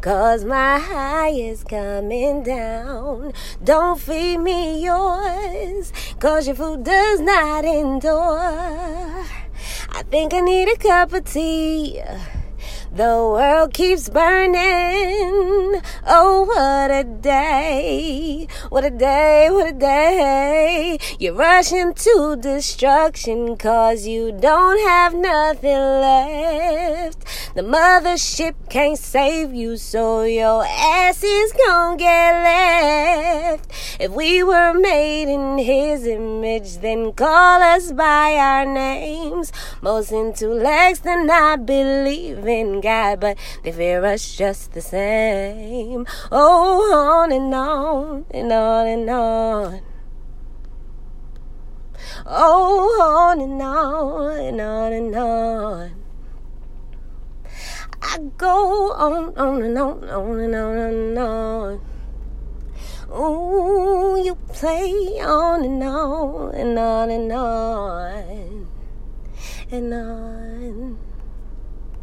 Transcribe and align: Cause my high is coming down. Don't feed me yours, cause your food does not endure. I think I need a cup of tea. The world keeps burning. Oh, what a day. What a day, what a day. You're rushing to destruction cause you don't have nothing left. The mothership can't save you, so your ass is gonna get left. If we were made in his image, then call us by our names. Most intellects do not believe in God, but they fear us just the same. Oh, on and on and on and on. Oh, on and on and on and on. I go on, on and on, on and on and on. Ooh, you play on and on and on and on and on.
Cause 0.00 0.46
my 0.46 0.78
high 0.78 1.28
is 1.28 1.62
coming 1.62 2.42
down. 2.42 3.34
Don't 3.62 4.00
feed 4.00 4.38
me 4.38 4.82
yours, 4.82 5.92
cause 6.18 6.46
your 6.46 6.56
food 6.56 6.84
does 6.84 7.20
not 7.20 7.66
endure. 7.66 8.38
I 9.90 10.02
think 10.10 10.32
I 10.32 10.40
need 10.40 10.68
a 10.68 10.76
cup 10.76 11.12
of 11.12 11.26
tea. 11.26 12.00
The 12.92 13.04
world 13.04 13.74
keeps 13.74 14.08
burning. 14.08 15.82
Oh, 16.06 16.44
what 16.48 16.90
a 16.90 17.04
day. 17.04 18.48
What 18.70 18.84
a 18.84 18.90
day, 18.90 19.48
what 19.50 19.68
a 19.68 19.72
day. 19.72 20.98
You're 21.18 21.34
rushing 21.34 21.92
to 21.92 22.36
destruction 22.40 23.56
cause 23.58 24.06
you 24.06 24.32
don't 24.32 24.80
have 24.88 25.14
nothing 25.14 25.70
left. 25.70 27.19
The 27.52 27.62
mothership 27.62 28.54
can't 28.68 28.96
save 28.96 29.52
you, 29.52 29.76
so 29.76 30.22
your 30.22 30.64
ass 30.64 31.24
is 31.24 31.52
gonna 31.66 31.96
get 31.96 32.44
left. 32.44 33.72
If 33.98 34.12
we 34.12 34.44
were 34.44 34.72
made 34.72 35.24
in 35.24 35.58
his 35.58 36.06
image, 36.06 36.78
then 36.78 37.12
call 37.12 37.60
us 37.60 37.90
by 37.90 38.36
our 38.36 38.64
names. 38.64 39.52
Most 39.82 40.12
intellects 40.12 41.00
do 41.00 41.24
not 41.24 41.66
believe 41.66 42.46
in 42.46 42.80
God, 42.80 43.18
but 43.18 43.36
they 43.64 43.72
fear 43.72 44.04
us 44.04 44.36
just 44.36 44.72
the 44.72 44.80
same. 44.80 46.06
Oh, 46.30 46.94
on 46.94 47.32
and 47.32 47.52
on 47.52 48.26
and 48.30 48.52
on 48.52 48.86
and 48.86 49.10
on. 49.10 49.80
Oh, 52.24 53.02
on 53.02 53.40
and 53.40 53.60
on 53.60 54.38
and 54.38 54.60
on 54.60 54.92
and 54.92 55.16
on. 55.16 55.99
I 58.12 58.18
go 58.38 58.90
on, 58.90 59.38
on 59.38 59.62
and 59.62 59.78
on, 59.78 60.02
on 60.02 60.40
and 60.40 60.54
on 60.56 60.76
and 60.76 61.16
on. 61.16 61.80
Ooh, 63.08 64.20
you 64.20 64.34
play 64.48 65.20
on 65.22 65.64
and 65.64 65.80
on 65.80 66.52
and 66.56 66.76
on 66.76 67.10
and 67.10 67.32
on 67.32 68.66
and 69.70 69.94
on. 69.94 70.98